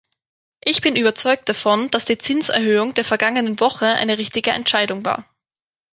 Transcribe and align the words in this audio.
Ich 0.65 0.81
bin 0.81 0.95
überzeugt 0.95 1.47
davon, 1.47 1.91
dass 1.91 2.05
die 2.05 2.17
Zinserhöhung 2.17 2.95
der 2.95 3.05
vergangenen 3.05 3.59
Woche 3.59 3.85
eine 3.85 4.17
richtige 4.17 4.49
Entscheidung 4.49 5.05
war. 5.05 5.23